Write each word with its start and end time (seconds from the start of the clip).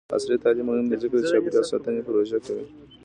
عصري 0.15 0.35
تعلیم 0.43 0.65
مهم 0.69 0.85
دی 0.89 0.95
ځکه 1.03 1.15
چې 1.17 1.21
د 1.23 1.29
چاپیریال 1.31 1.65
ساتنې 1.71 2.01
پروژې 2.07 2.39
کوي. 2.45 2.65